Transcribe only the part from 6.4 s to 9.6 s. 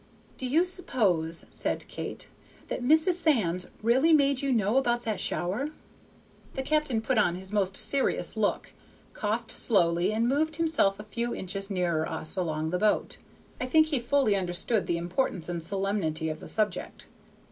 The captain put on his most serious look, coughed